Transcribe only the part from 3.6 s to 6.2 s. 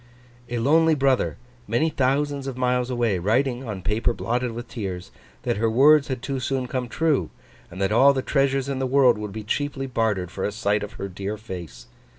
on paper blotted with tears, that her words